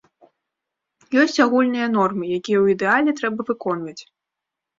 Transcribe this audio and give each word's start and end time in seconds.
Ёсць 1.23 1.37
агульныя 1.45 1.87
нормы, 1.97 2.25
якія 2.39 2.57
ў 2.63 2.77
ідэале 2.77 3.11
трэба 3.21 3.39
выконваць. 3.53 3.97